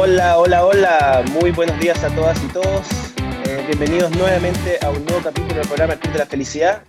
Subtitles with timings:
[0.00, 1.24] Hola, hola, hola.
[1.32, 2.86] Muy buenos días a todas y todos.
[3.48, 6.84] Eh, bienvenidos nuevamente a un nuevo capítulo del programa El Club de la Felicidad.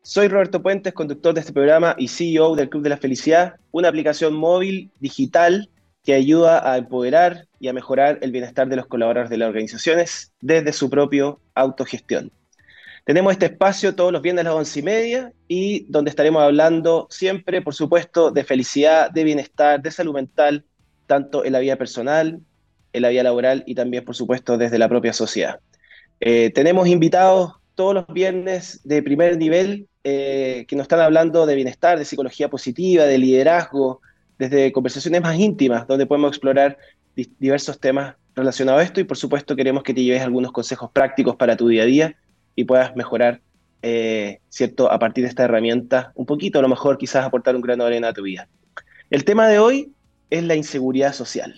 [0.00, 3.88] Soy Roberto Puentes, conductor de este programa y CEO del Club de la Felicidad, una
[3.88, 5.68] aplicación móvil digital
[6.02, 10.32] que ayuda a empoderar y a mejorar el bienestar de los colaboradores de las organizaciones
[10.40, 12.32] desde su propio autogestión.
[13.04, 17.08] Tenemos este espacio todos los viernes a las once y media y donde estaremos hablando
[17.10, 20.64] siempre, por supuesto, de felicidad, de bienestar, de salud mental,
[21.08, 22.38] tanto en la vida personal,
[22.92, 25.58] en la vida laboral y también, por supuesto, desde la propia sociedad.
[26.20, 31.54] Eh, tenemos invitados todos los viernes de primer nivel eh, que nos están hablando de
[31.54, 34.00] bienestar, de psicología positiva, de liderazgo,
[34.38, 36.78] desde conversaciones más íntimas, donde podemos explorar
[37.38, 41.34] diversos temas relacionados a esto y por supuesto queremos que te lleves algunos consejos prácticos
[41.34, 42.16] para tu día a día
[42.54, 43.40] y puedas mejorar,
[43.82, 47.62] eh, ¿cierto?, a partir de esta herramienta, un poquito, a lo mejor quizás aportar un
[47.62, 48.48] grano de arena a tu vida.
[49.10, 49.92] El tema de hoy
[50.30, 51.54] es la inseguridad social.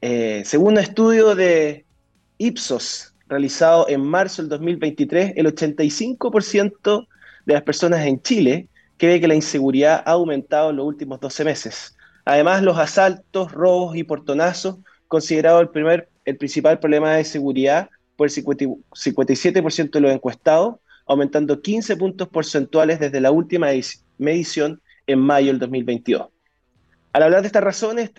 [0.00, 1.86] Eh, según un estudio de
[2.38, 7.06] Ipsos realizado en marzo del 2023, el 85%
[7.46, 11.44] de las personas en Chile cree que la inseguridad ha aumentado en los últimos 12
[11.44, 11.96] meses.
[12.24, 14.76] Además, los asaltos, robos y portonazos,
[15.08, 21.60] considerado el, primer, el principal problema de seguridad por el 57% de los encuestados, aumentando
[21.60, 23.68] 15 puntos porcentuales desde la última
[24.18, 26.33] medición en mayo del 2022.
[27.14, 28.10] Al hablar de estas razones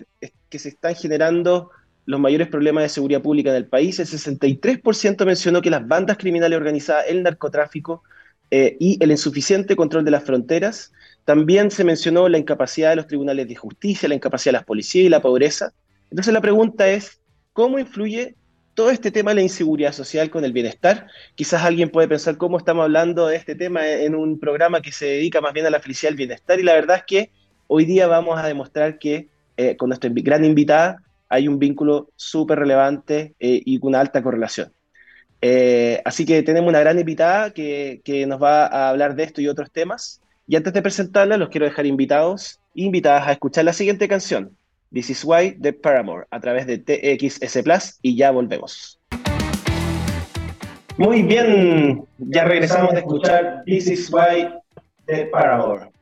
[0.48, 1.70] que se están generando
[2.06, 6.16] los mayores problemas de seguridad pública en el país, el 63% mencionó que las bandas
[6.16, 8.04] criminales organizadas, el narcotráfico
[8.50, 10.94] eh, y el insuficiente control de las fronteras.
[11.26, 15.04] También se mencionó la incapacidad de los tribunales de justicia, la incapacidad de las policías
[15.04, 15.74] y la pobreza.
[16.10, 17.20] Entonces la pregunta es,
[17.52, 18.34] ¿cómo influye
[18.72, 21.06] todo este tema de la inseguridad social con el bienestar?
[21.34, 25.04] Quizás alguien puede pensar cómo estamos hablando de este tema en un programa que se
[25.04, 27.30] dedica más bien a la felicidad y al bienestar, y la verdad es que
[27.68, 32.58] hoy día vamos a demostrar que eh, con nuestra gran invitada hay un vínculo súper
[32.58, 34.72] relevante eh, y una alta correlación.
[35.42, 39.40] Eh, así que tenemos una gran invitada que, que, nos va a hablar de esto
[39.40, 40.20] y otros temas.
[40.46, 44.54] Y antes de presentarla, los quiero dejar invitados invitadas a escuchar la siguiente canción,
[44.92, 49.00] This Is Why de Paramore, a través de TXS Plus, y ya volvemos.
[50.98, 54.48] Muy bien, ya regresamos de escuchar This Is Why
[55.06, 55.95] de Paramore.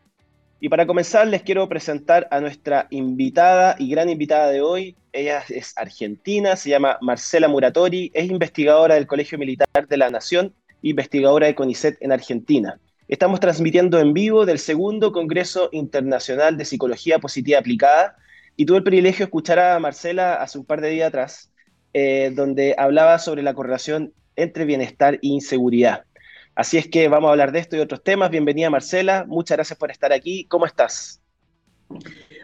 [0.64, 4.96] Y para comenzar, les quiero presentar a nuestra invitada y gran invitada de hoy.
[5.12, 10.54] Ella es argentina, se llama Marcela Muratori, es investigadora del Colegio Militar de la Nación,
[10.80, 12.80] investigadora de CONICET en Argentina.
[13.08, 18.16] Estamos transmitiendo en vivo del segundo Congreso Internacional de Psicología Positiva Aplicada
[18.56, 21.52] y tuve el privilegio de escuchar a Marcela hace un par de días atrás,
[21.92, 26.06] eh, donde hablaba sobre la correlación entre bienestar e inseguridad.
[26.54, 28.30] Así es que vamos a hablar de esto y otros temas.
[28.30, 30.44] Bienvenida Marcela, muchas gracias por estar aquí.
[30.46, 31.20] ¿Cómo estás?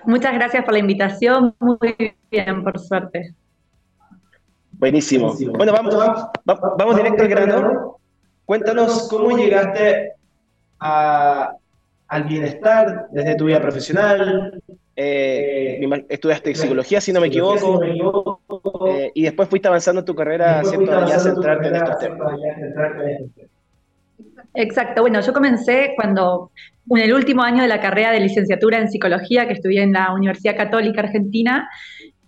[0.04, 3.34] Muchas gracias por la invitación, muy bien, por suerte.
[4.72, 5.34] Buenísimo.
[5.56, 5.94] Bueno, vamos,
[6.44, 8.00] vamos, directo al grano.
[8.44, 10.14] Cuéntanos cómo llegaste
[10.78, 14.60] al bienestar desde tu vida profesional.
[14.96, 17.80] Eh, estudiaste psicología, si no me equivoco,
[18.88, 20.92] eh, y después fuiste avanzando en tu carrera, ¿cierto?
[20.92, 22.32] a centrarte en estos temas.
[24.54, 26.50] Exacto, bueno, yo comencé cuando,
[26.90, 30.12] en el último año de la carrera de licenciatura en psicología que estudié en la
[30.12, 31.68] Universidad Católica Argentina,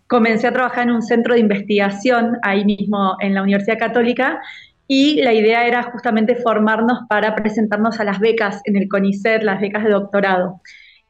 [0.06, 4.40] comencé a trabajar en un centro de investigación ahí mismo en la Universidad Católica
[4.86, 9.60] y la idea era justamente formarnos para presentarnos a las becas en el CONICET, las
[9.60, 10.60] becas de doctorado.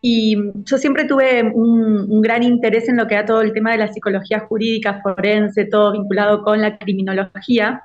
[0.00, 3.78] Y yo siempre tuve un, gran interés en lo que era todo el tema de
[3.78, 7.82] la psicología jurídica, forense, todo vinculado con la criminología.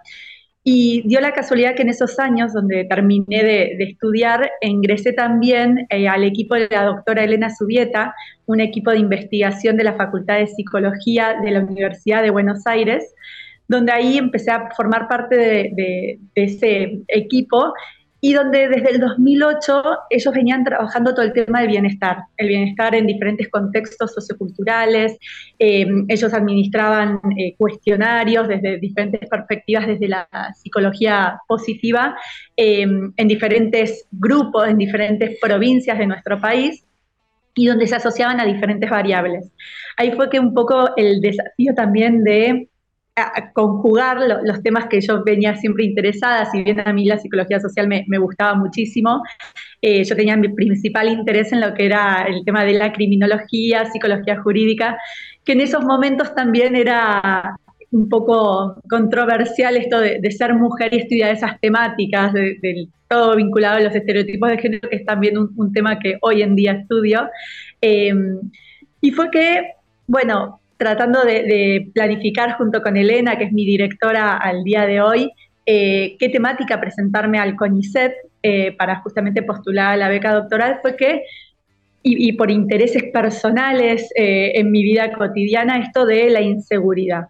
[0.69, 6.09] Y dio la casualidad que en esos años donde terminé de, estudiar, ingresé también eh,
[6.09, 8.13] al equipo de la doctora Elena Subieta,
[8.47, 13.16] un equipo de investigación de la Facultad de Psicología de la Universidad de Buenos Aires,
[13.69, 17.72] donde ahí empecé a formar parte de, de ese equipo
[18.28, 22.94] y donde desde el 2008 ellos venían trabajando todo el tema del bienestar, el bienestar
[22.94, 25.18] en diferentes contextos socioculturales,
[25.58, 30.28] em, ellos administraban eh, cuestionarios desde diferentes perspectivas, desde la
[30.62, 32.18] psicología positiva,
[32.58, 36.84] em, en diferentes grupos, en diferentes provincias de nuestro país
[37.56, 39.53] y donde se asociaban a diferentes variables.
[39.96, 42.68] Ahí fue que un poco el desafío también de
[43.53, 47.87] conjugar los temas que yo venía siempre interesada, si bien a mí la psicología social
[47.87, 49.23] me, gustaba muchísimo,
[49.81, 53.85] eh, yo tenía mi principal interés en lo que era el tema de la criminología,
[53.85, 54.97] psicología jurídica,
[55.43, 57.55] que en esos momentos también era
[57.91, 63.81] un poco controversial esto de, ser mujer y estudiar esas temáticas, de, todo vinculado a
[63.81, 67.29] los estereotipos de género, que es también un, tema que hoy en día estudio.
[67.81, 68.13] Eh,
[68.99, 69.72] y fue que,
[70.08, 75.32] bueno, tratando de, planificar junto con Elena, que es mi directora al día de hoy,
[75.66, 78.14] eh, qué temática presentarme al CONICET
[78.44, 81.24] eh, para justamente postular a la beca doctoral, fue que,
[82.03, 87.26] y, por intereses personales eh, en mi vida cotidiana, esto de la inseguridad.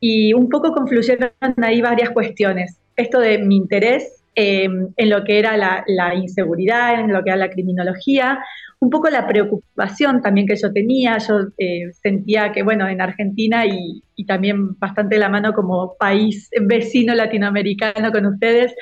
[0.00, 1.30] Y un poco confluyeron
[1.62, 2.78] ahí varias cuestiones.
[2.96, 7.38] Esto de mi interés en lo que era la, la, inseguridad, en lo que era
[7.38, 8.38] la criminología,
[8.78, 13.64] un poco la preocupación también que yo tenía, yo eh, sentía que, bueno, en Argentina
[13.66, 18.74] y, también bastante la mano como país vecino latinoamericano con ustedes,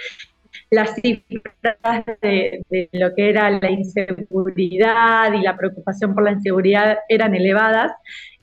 [0.70, 2.62] las cifras de,
[2.92, 7.92] lo que era la inseguridad y la preocupación por la inseguridad eran elevadas.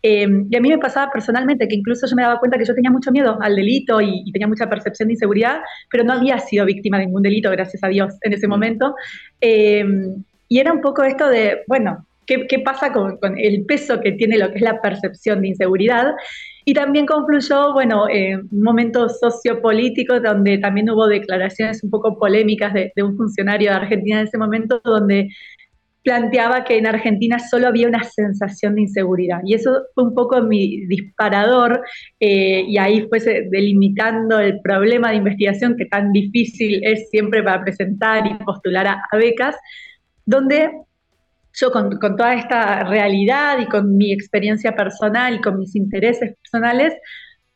[0.04, 2.76] Eh, y a mí me pasaba personalmente que incluso yo me daba cuenta que yo
[2.76, 6.66] tenía mucho miedo al delito y, tenía mucha percepción de inseguridad, pero no había sido
[6.66, 8.96] víctima de ningún delito, gracias a Dios, en ese momento.
[9.40, 9.84] Eh,
[10.52, 14.50] y era un poco esto de, bueno, ¿qué, pasa con, el peso que tiene lo
[14.50, 16.12] que es la percepción de inseguridad?
[16.66, 22.74] Y también concluyó, bueno, eh, un momento sociopolítico donde también hubo declaraciones un poco polémicas
[22.74, 25.30] de, un funcionario de Argentina en ese momento, donde
[26.04, 29.40] planteaba que en Argentina solo había una sensación de inseguridad.
[29.46, 31.82] Y eso fue un poco mi disparador,
[32.20, 33.20] eh, y ahí fue
[33.50, 39.18] delimitando el problema de investigación que tan difícil es siempre para presentar y postular a
[39.18, 39.56] becas,
[40.26, 40.72] donde
[41.54, 46.94] yo con, toda esta realidad y con mi experiencia personal y con mis intereses personales,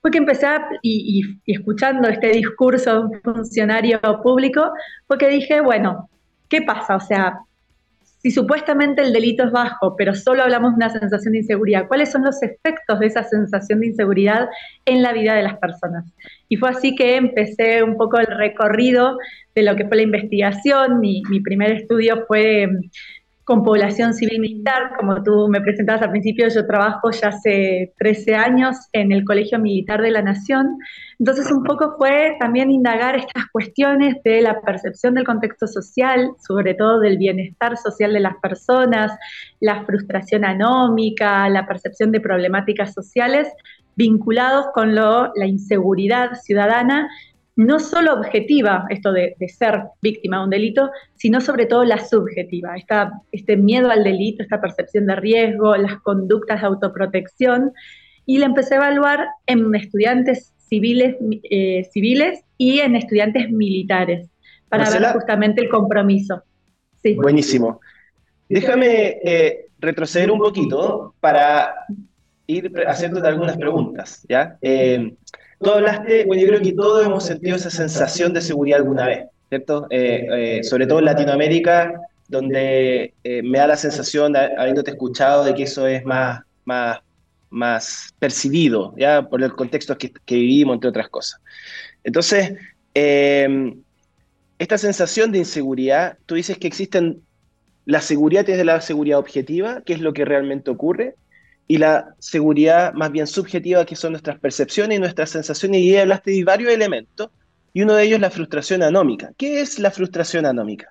[0.02, 0.48] fue que empecé
[0.82, 4.72] y, escuchando este discurso de un funcionario público,
[5.08, 6.10] fue que dije, bueno,
[6.50, 6.96] ¿qué pasa?
[6.96, 7.40] O sea,
[8.26, 12.12] si supuestamente el delito es bajo, pero solo hablamos de una sensación de inseguridad, ¿cuáles
[12.12, 14.50] son los efectos de esa sensación de inseguridad
[14.86, 16.12] en la vida de las personas?
[16.50, 19.20] Y fue así que empecé un poco el recorrido
[19.54, 21.00] de lo que fue la investigación.
[21.02, 22.68] Mi, mi primer estudio fue
[23.44, 24.94] con población civil militar.
[24.98, 29.60] Como tú me presentabas al principio, yo trabajo ya hace 13 años en el Colegio
[29.60, 30.80] Militar de la Nación.
[31.20, 36.74] Entonces, un poco fue también indagar estas cuestiones de la percepción del contexto social, sobre
[36.74, 39.12] todo del bienestar social de las personas,
[39.60, 43.48] la frustración anómica, la percepción de problemáticas sociales
[43.96, 47.10] vinculados con lo, la inseguridad ciudadana
[47.56, 52.76] no solo objetiva, esto de, ser víctima de un delito, sino sobre todo la subjetiva,
[52.76, 57.72] esta, este miedo al delito, esta percepción de riesgo, las conductas de autoprotección,
[58.26, 61.16] y la empecé a evaluar en estudiantes civiles,
[61.50, 64.30] eh, civiles y en estudiantes militares,
[64.70, 66.44] para ver justamente el compromiso.
[67.18, 67.80] Buenísimo.
[68.50, 71.76] Déjame eh, retroceder un poquito para
[72.48, 74.58] ir haciéndote algunas preguntas, ¿ya?
[74.62, 75.14] Eh,
[75.62, 79.26] Tú hablaste, bueno, yo creo que todos hemos sentido esa sensación de seguridad alguna vez,
[79.50, 79.88] ¿cierto?
[79.90, 85.56] Eh, eh, sobre todo en Latinoamérica, donde eh, me da la sensación, habiéndote escuchado, de
[85.56, 87.00] que eso es más, más,
[87.56, 89.28] más percibido, ¿ya?
[89.28, 91.42] Por el contexto que, que vivimos, entre otras cosas.
[92.04, 92.54] Entonces,
[94.60, 97.22] esta sensación de inseguridad, tú dices que existen
[97.86, 101.16] la seguridad desde la seguridad objetiva, que es lo que realmente ocurre,
[101.68, 106.32] y la seguridad más bien subjetiva, que son nuestras percepciones y nuestras sensaciones, y hablaste
[106.32, 107.30] de varios elementos,
[107.74, 109.32] y uno de ellos es la frustración anómica.
[109.38, 110.88] ¿Qué es la frustración anómica?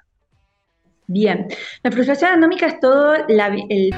[1.07, 1.49] Bien,
[1.83, 3.95] la frustración anómica es todo la, el...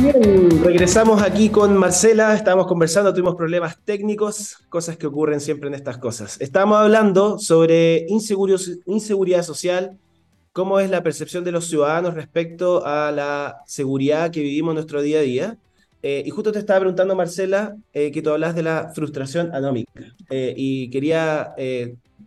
[0.00, 5.74] Bien, regresamos aquí con Marcela, estábamos conversando, tuvimos problemas técnicos, cosas que ocurren siempre en
[5.74, 6.38] estas cosas.
[6.38, 9.98] Estábamos hablando sobre inseguridad social,
[10.52, 15.00] cómo es la percepción de los ciudadanos respecto a la seguridad que vivimos en nuestro
[15.00, 15.58] día a día.
[16.02, 19.92] Eh, y justo te estaba preguntando, Marcela, eh, que tú hablas de la frustración anómica.
[20.28, 21.54] Eh, y quería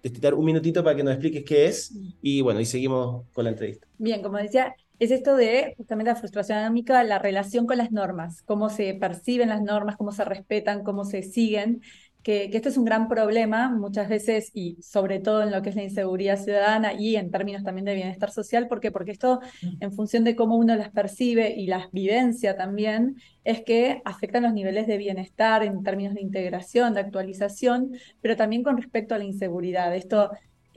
[0.02, 1.94] destinar un minutito para que nos expliques qué es.
[2.22, 3.88] Y bueno, y seguimos con la entrevista.
[4.00, 8.42] Bien, como decía, es esto de justamente la frustración anómica, la relación con las normas,
[8.44, 11.82] cómo se perciben las normas, cómo se respetan, cómo se siguen
[12.24, 15.76] que, esto es un gran problema muchas veces y sobre todo en lo que es
[15.76, 18.68] la inseguridad ciudadana y en términos también de bienestar social.
[18.68, 18.92] ¿Por qué?
[18.92, 19.40] Porque esto,
[19.80, 24.54] en función de cómo uno las percibe y las vivencia también, es que afectan los
[24.54, 29.24] niveles de bienestar en términos de integración, de actualización, pero también con respecto a la
[29.24, 29.96] inseguridad.
[29.96, 30.32] Esto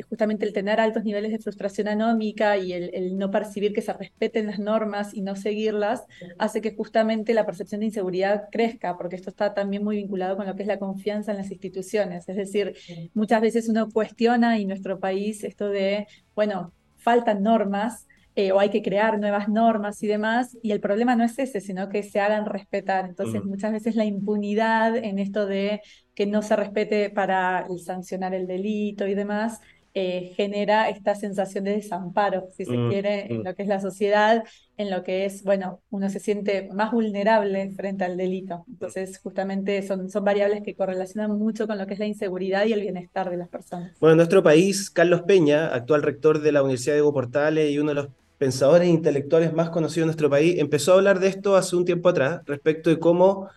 [0.09, 4.47] justamente el tener altos niveles de frustración anómica y el, no percibir que se respeten
[4.47, 6.05] las normas y no seguirlas,
[6.39, 10.47] hace que justamente la percepción de inseguridad crezca, porque esto está también muy vinculado con
[10.47, 12.29] lo que es la confianza en las instituciones.
[12.29, 12.75] Es decir,
[13.15, 18.71] muchas veces uno cuestiona y nuestro país esto de, bueno, faltan normas, eh, o hay
[18.71, 22.19] que crear nuevas normas y demás, y el problema no es ese, sino que se
[22.19, 23.05] hagan respetar.
[23.05, 25.83] Entonces, muchas veces la impunidad en esto de
[26.15, 29.61] que no se respete para sancionar el delito y demás,
[29.95, 33.45] eh, genera esta sensación de desamparo, si se mm, quiere, en mm.
[33.45, 34.43] lo que es la sociedad,
[34.79, 38.65] en lo que es, bueno, uno se siente más vulnerable frente al delito.
[38.69, 42.73] Entonces, justamente son, son variables que correlacionan mucho con lo que es la inseguridad y
[42.73, 43.93] el bienestar de las personas.
[44.01, 47.79] Bueno, en nuestro país, Carlos Peña, actual rector de la Universidad de Evo Portales y
[47.79, 48.09] uno de los
[48.39, 52.09] pensadores intelectuales más conocidos en nuestro país, empezó a hablar de esto hace un tiempo
[52.09, 53.49] atrás, respecto de cómo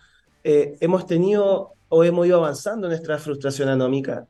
[0.44, 4.26] eh, hemos tenido o hemos ido avanzando en nuestra frustración anómica.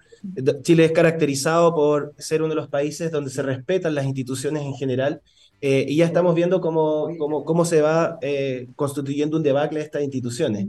[0.62, 4.74] Chile es caracterizado por ser uno de los países donde se respetan las instituciones en
[4.74, 5.20] general
[5.60, 9.84] eh, y ya estamos viendo cómo, cómo, cómo se va eh, constituyendo un debacle de
[9.84, 10.66] estas instituciones.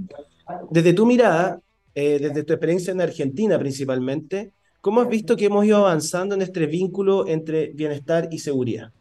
[0.72, 1.60] Desde tu mirada,
[1.94, 6.42] eh, desde tu experiencia en Argentina principalmente, ¿cómo has visto que hemos ido avanzando en
[6.42, 8.92] este vínculo entre bienestar y seguridad?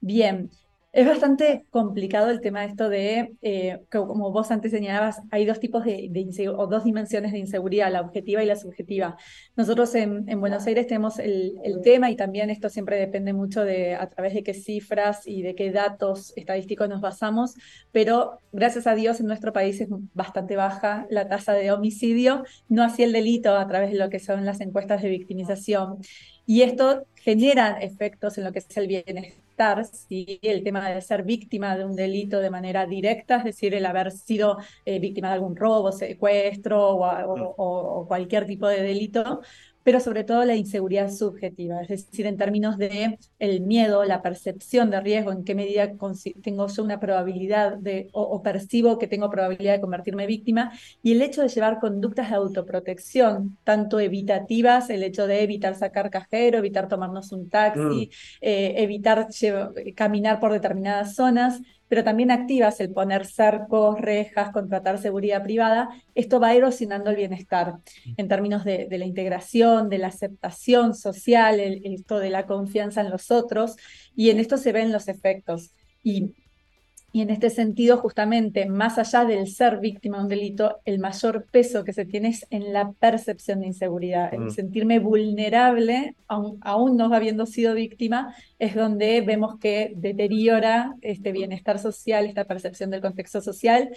[0.00, 0.50] Bien,
[0.92, 5.58] es bastante complicado el tema de esto de, eh, como vos antes señalabas, hay dos
[5.58, 6.10] tipos de,
[6.54, 9.16] o dos dimensiones de inseguridad, la objetiva y la subjetiva.
[9.56, 14.08] Nosotros en, Buenos Aires tenemos el, tema y también esto siempre depende mucho de a
[14.10, 17.54] través de qué cifras y de qué datos estadísticos nos basamos,
[17.90, 22.82] pero gracias a Dios en nuestro país es bastante baja la tasa de homicidio, no
[22.82, 25.98] así el delito a través de lo que son las encuestas de victimización.
[26.44, 29.41] Y esto genera efectos en lo que es el bienestar,
[30.08, 30.38] ¿sí?
[30.42, 34.10] el tema de ser víctima de un delito de manera directa, es decir, el haber
[34.12, 39.40] sido eh, víctima de algún robo, secuestro o, o cualquier tipo de delito,
[39.84, 44.90] pero sobre todo la inseguridad subjetiva, es decir, en términos de el miedo, la percepción
[44.90, 45.92] de riesgo, en qué medida
[46.42, 50.72] tengo yo una probabilidad de, o, percibo que tengo probabilidad de convertirme víctima,
[51.02, 56.10] y el hecho de llevar conductas de autoprotección, tanto evitativas, el hecho de evitar sacar
[56.10, 58.10] cajero, evitar tomarnos un taxi, mm.
[58.40, 59.28] eh, evitar
[59.94, 61.60] caminar por determinadas zonas,
[61.92, 67.80] pero también activas el poner cercos, rejas, contratar seguridad privada, esto va erosionando el bienestar
[68.16, 73.30] en términos de, la integración, de la aceptación social, esto de la confianza en los
[73.30, 73.76] otros,
[74.16, 75.74] y en esto se ven los efectos.
[76.02, 76.32] Y
[77.14, 81.44] y en este sentido, justamente, más allá del ser víctima de un delito, el mayor
[81.50, 84.32] peso que se tiene es en la percepción de inseguridad.
[84.32, 84.50] El mm.
[84.50, 92.24] sentirme vulnerable, aún, no habiendo sido víctima, es donde vemos que deteriora este bienestar social,
[92.24, 93.90] esta percepción del contexto social,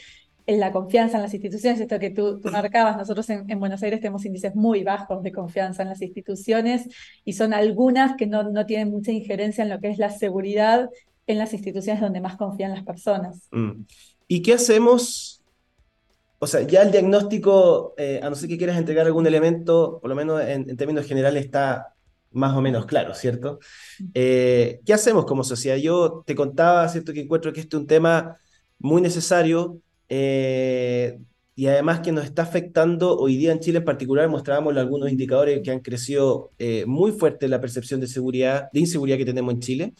[0.48, 4.26] en la confianza en las instituciones, esto que tú, marcabas, nosotros en, Buenos Aires tenemos
[4.26, 6.88] índices muy bajos de confianza en las instituciones
[7.24, 10.90] y son algunas que no, no tienen mucha injerencia en lo que es la seguridad
[11.28, 13.48] en las instituciones donde más confían las personas.
[13.52, 13.84] Mm.
[14.28, 15.44] ¿Y qué hacemos?
[16.40, 20.10] O sea, ya el diagnóstico, eh, a no ser que quieras entregar algún elemento, por
[20.10, 21.94] lo menos en, términos generales está
[22.32, 23.60] más o menos claro, ¿cierto?
[24.14, 25.78] Eh, ¿Qué hacemos como sociedad?
[25.78, 27.14] Yo te contaba, ¿cierto?
[27.14, 28.38] Que encuentro que este es un tema
[28.78, 29.80] muy necesario
[30.10, 31.18] eh,
[31.56, 35.62] y además que nos está afectando hoy día en Chile en particular, mostrábamos algunos indicadores
[35.64, 36.52] que han crecido
[36.86, 39.94] muy fuerte la percepción de seguridad, de inseguridad que tenemos en Chile.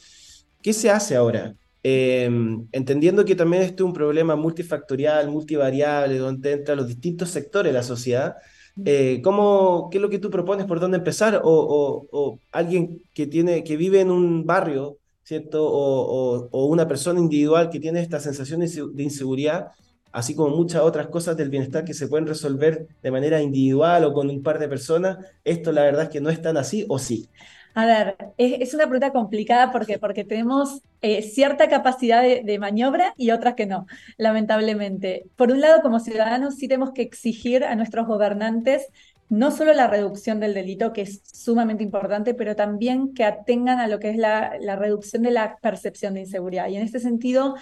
[0.66, 1.56] ¿Qué se hace ahora?
[1.84, 7.72] Em, entendiendo que también este es un problema multifactorial, multivariable, donde entran los distintos sectores
[7.72, 8.38] de la sociedad,
[8.84, 10.66] eh, ¿cómo, ¿qué es lo que tú propones?
[10.66, 11.40] ¿Por dónde empezar?
[11.44, 15.64] O, alguien que, tiene, que vive en un barrio, ¿cierto?
[15.64, 19.68] O, una persona individual que tiene esta sensación de inseguridad,
[20.12, 24.14] así como muchas otras cosas del bienestar que se pueden resolver de manera individual o
[24.14, 26.98] con un par de personas, esto la verdad es que no es tan así, ¿o
[26.98, 27.30] sí?
[27.76, 33.32] A ver, es, una pregunta complicada porque, porque tenemos eh, cierta capacidad de, maniobra y
[33.32, 33.86] otras que no,
[34.18, 35.26] lamentablemente.
[35.36, 38.88] Por un lado, como ciudadanos sí tenemos que exigir a nuestros gobernantes
[39.28, 43.88] no solo la reducción del delito, que es sumamente importante, pero también que atengan a
[43.88, 46.70] lo que es la, la reducción de la percepción de inseguridad.
[46.70, 47.56] Y en este sentido,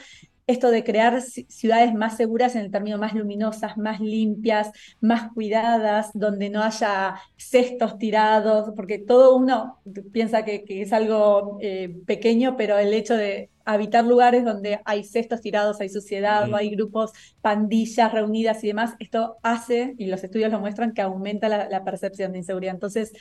[0.47, 6.11] esto de crear ciudades más seguras en el término más luminosas, más limpias, más cuidadas,
[6.13, 9.79] donde no haya cestos tirados, porque todo uno
[10.11, 15.39] piensa que, es algo eh, pequeño, pero el hecho de habitar lugares donde hay cestos
[15.39, 20.59] tirados, hay suciedad, hay grupos, pandillas reunidas y demás, esto hace, y los estudios lo
[20.59, 22.73] muestran, que aumenta la, la percepción de inseguridad.
[22.73, 23.13] Entonces,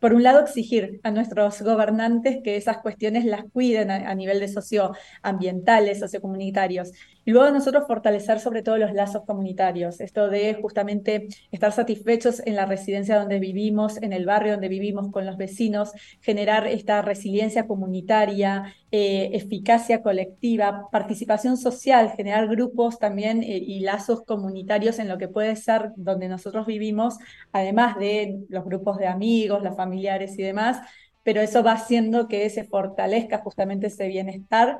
[0.00, 4.48] por un lado, exigir a nuestros gobernantes que esas cuestiones las cuiden a, nivel de
[4.48, 6.92] socioambientales, sociocomunitarios.
[7.28, 12.56] Y luego nosotros fortalecer sobre todo los lazos comunitarios, esto de justamente estar satisfechos en
[12.56, 15.92] la residencia donde vivimos, en el barrio donde vivimos con los vecinos,
[16.22, 24.22] generar esta resiliencia comunitaria, eh, eficacia colectiva, participación social, generar grupos también eh, y lazos
[24.22, 27.18] comunitarios en lo que puede ser donde nosotros vivimos,
[27.52, 30.78] además de los grupos de amigos, los familiares y demás,
[31.24, 34.78] pero eso va haciendo que se fortalezca justamente ese bienestar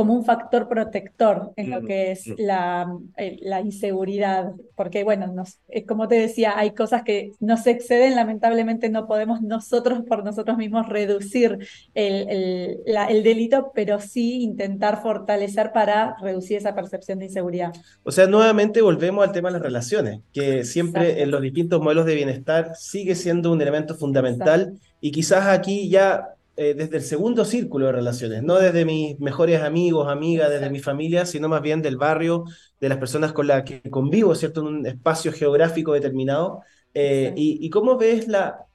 [0.00, 5.58] como un factor protector en lo que es la, eh, la inseguridad, porque bueno, nos,
[5.68, 10.56] eh, como te decía, hay cosas que nos exceden, lamentablemente no podemos nosotros por nosotros
[10.56, 11.58] mismos reducir
[11.92, 12.80] el, el,
[13.10, 17.74] el delito, pero sí intentar fortalecer para reducir esa percepción de inseguridad.
[18.02, 22.06] O sea, nuevamente volvemos al tema de las relaciones, que siempre en los distintos modelos
[22.06, 27.44] de bienestar sigue siendo un elemento fundamental y quizás aquí ya eh, desde el segundo
[27.44, 31.80] círculo de relaciones, no desde mis mejores amigos, amigas, desde mi familia, sino más bien
[31.82, 32.44] del barrio,
[32.80, 34.60] de las personas con las que convivo, ¿cierto?
[34.60, 36.62] En un espacio geográfico determinado.
[36.92, 38.66] Eh, y, cómo ves la,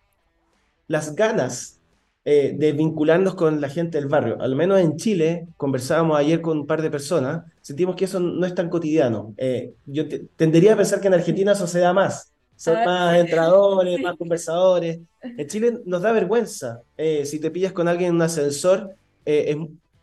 [0.88, 1.82] las ganas
[2.24, 4.42] eh, de vincularnos con la gente del barrio?
[4.42, 8.46] Al menos en Chile, conversábamos ayer con un par de personas, sentimos que eso no
[8.46, 9.36] es tan cotidiano.
[9.86, 10.06] yo
[10.36, 15.00] tendería a pensar que en Argentina eso se da más son más entradores, más conversadores.
[15.22, 16.82] En Chile nos da vergüenza.
[16.98, 18.96] Eh, si te pillas con alguien en un ascensor,
[19.26, 19.58] eh,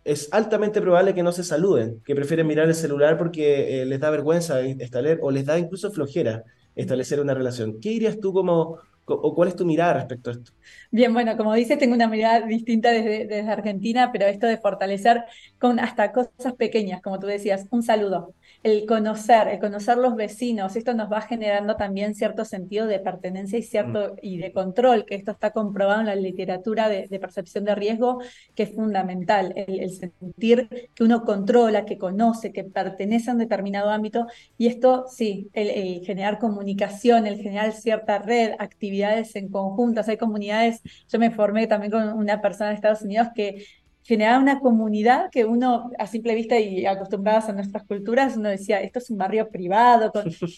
[0.04, 4.00] es, altamente probable que no se saluden, que prefieren mirar el celular porque eh, les
[4.00, 6.44] da vergüenza establecer, o les da incluso flojera
[6.74, 7.80] establecer una relación.
[7.80, 10.52] ¿Qué dirías tú como, o cuál es tu mirada respecto a esto?
[10.90, 15.24] Bien, bueno, como dices, tengo una mirada distinta desde, desde Argentina, pero esto de fortalecer
[15.58, 20.76] con hasta cosas pequeñas, como tú decías, un saludo el conocer, el conocer los vecinos,
[20.76, 24.18] esto nos va generando también cierto sentido de pertenencia y cierto mm.
[24.22, 28.20] y de control, que esto está comprobado en la literatura de, percepción de riesgo,
[28.54, 33.90] que es fundamental, el, sentir que uno controla, que conoce, que pertenece a un determinado
[33.90, 34.26] ámbito,
[34.56, 40.82] y esto sí, el, generar comunicación, el generar cierta red, actividades en conjuntas, hay comunidades,
[41.08, 43.64] yo me formé también con una persona de Estados Unidos que
[44.04, 48.80] generaba una comunidad que uno, a simple vista y acostumbradas a nuestras culturas, uno decía,
[48.80, 50.12] esto es un barrio privado.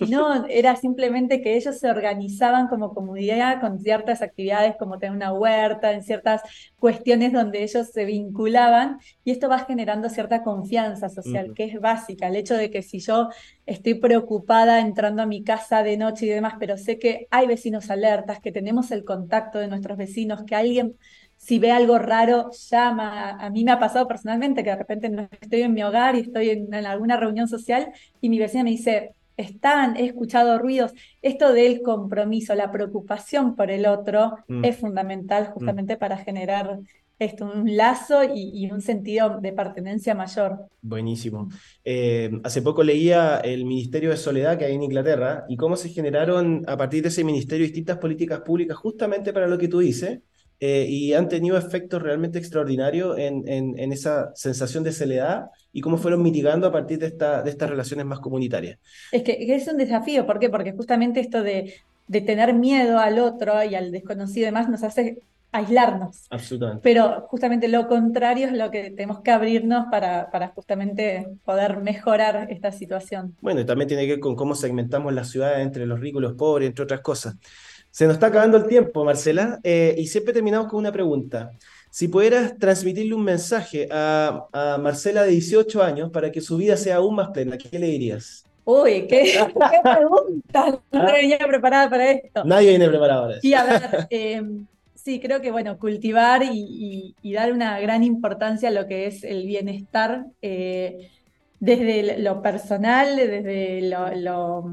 [0.09, 5.33] no, era simplemente que ellos se organizaban como comunidad con ciertas actividades, como tener una
[5.33, 6.43] huerta, en ciertas
[6.79, 12.29] cuestiones donde ellos se vinculaban, y esto va generando cierta confianza social, que es básica.
[12.29, 13.29] El hecho de que si yo
[13.67, 17.91] estoy preocupada entrando a mi casa de noche y demás, pero sé que hay vecinos
[17.91, 20.97] alertas, que tenemos el contacto de nuestros vecinos, que alguien
[21.37, 23.31] si ve algo raro, llama.
[23.33, 26.21] A mí me ha pasado personalmente que de repente no estoy en mi hogar y
[26.21, 30.95] estoy en, alguna reunión social y mi vecina me dice, están, he escuchado ruidos.
[31.21, 34.65] Esto del compromiso, la preocupación por el otro mm.
[34.65, 35.99] es fundamental justamente mm.
[35.99, 36.79] para generar
[37.19, 40.67] esto, un lazo y, un sentido de pertenencia mayor.
[40.83, 41.49] Buenísimo.
[41.85, 45.91] Eh, hace poco leía el Ministerio de Soledad que hay en Inglaterra y cómo se
[45.91, 50.21] generaron a partir de ese ministerio distintas políticas públicas justamente para lo que tú dices,
[50.61, 55.99] eh, y han tenido efectos realmente extraordinarios en, en, esa sensación de soledad y cómo
[55.99, 58.79] fueron mitigando a partir de, esta, de estas relaciones más comunitarias.
[59.11, 60.49] Es que, es un desafío, ¿por qué?
[60.49, 61.75] Porque justamente esto de,
[62.07, 65.19] de tener miedo al otro y al desconocido y demás nos hace
[65.55, 66.27] aislarnos.
[66.31, 66.83] Absolutamente.
[66.83, 72.51] Pero justamente lo contrario es lo que tenemos que abrirnos para, para justamente poder mejorar
[72.51, 73.37] esta situación.
[73.41, 76.25] Bueno, y también tiene que ver con cómo segmentamos la ciudad entre los ricos y
[76.25, 77.37] los pobres, entre otras cosas.
[77.91, 81.53] Se nos está acabando el tiempo, Marcela, eh, y siempre terminamos con una pregunta.
[81.89, 84.49] Si pudieras transmitirle un mensaje a,
[84.81, 88.45] Marcela de 18 años para que su vida sea aún más plena, ¿qué le dirías?
[88.65, 89.39] Uy, qué,
[89.85, 90.81] pregunta.
[90.91, 92.43] No venía preparada para esto.
[92.45, 93.43] Nadie viene preparado para eso.
[93.43, 94.67] Sí, a ver, em,
[95.05, 99.47] sí, creo que bueno, cultivar y, dar una gran importancia a lo que es el
[99.47, 101.11] bienestar eh,
[101.61, 104.65] desde lo personal, desde lo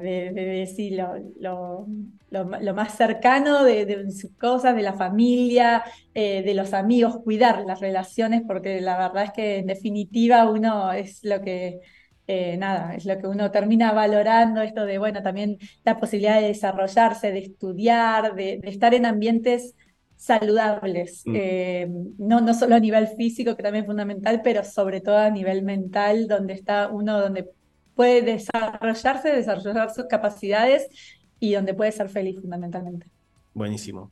[0.00, 1.00] de, decir
[1.40, 1.86] lo,
[2.30, 5.84] lo, más cercano de, sus cosas, de la familia,
[6.14, 10.92] eh, de los amigos, cuidar las relaciones, porque la verdad es que en definitiva uno
[10.92, 11.80] es lo que,
[12.26, 16.48] eh, nada, es lo que uno termina valorando, esto de, bueno, también la posibilidad de
[16.48, 19.74] desarrollarse, de estudiar, de, estar en ambientes
[20.16, 21.34] saludables, mm.
[21.34, 25.30] eh, no, no solo a nivel físico, que también es fundamental, pero sobre todo a
[25.30, 27.50] nivel mental, donde está uno, donde
[27.94, 30.88] puede desarrollarse, desarrollar sus capacidades
[31.40, 33.06] y donde puede ser feliz fundamentalmente.
[33.52, 34.10] Buenísimo.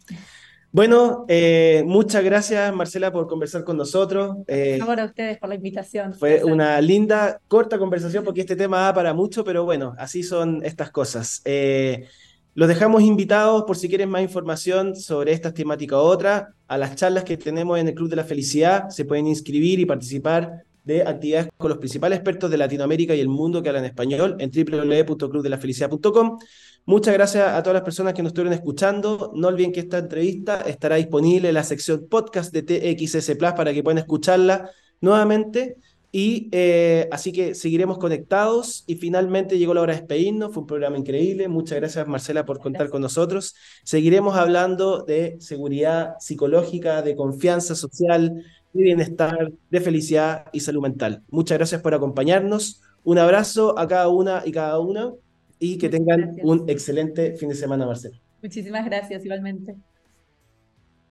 [0.73, 4.37] Bueno, eh, muchas gracias Marcela por conversar con nosotros.
[4.47, 6.15] Eh, a ustedes por la invitación.
[6.15, 10.65] Fue una linda, corta conversación porque este tema da para mucho, pero bueno, así son
[10.65, 11.43] estas cosas.
[11.45, 12.07] Eh,
[12.55, 16.95] los dejamos invitados por si quieren más información sobre estas temáticas u otras, a las
[16.95, 18.91] charlas que tenemos en el Club de la Felicidad.
[18.91, 23.29] Se pueden inscribir y participar de actividades con los principales expertos de Latinoamérica y el
[23.29, 26.39] mundo que hablan español en www.clubdelafelicidad.com.
[26.85, 29.31] Muchas gracias a todas las personas que nos estuvieron escuchando.
[29.35, 33.73] No olviden que esta entrevista estará disponible en la sección podcast de TXS Plus para
[33.73, 35.77] que puedan escucharla nuevamente.
[36.13, 40.53] Y eh, así que seguiremos conectados y finalmente llegó la hora de despedirnos.
[40.53, 41.47] Fue un programa increíble.
[41.47, 43.55] Muchas gracias Marcela por contar con nosotros.
[43.85, 51.23] Seguiremos hablando de seguridad psicológica, de confianza social, de bienestar, de felicidad y salud mental.
[51.31, 52.83] Muchas gracias por acompañarnos.
[53.03, 55.19] Un abrazo a cada una y cada uno
[55.59, 58.19] y que tengan un excelente fin de semana, Marcelo.
[58.43, 59.77] Muchísimas gracias, igualmente.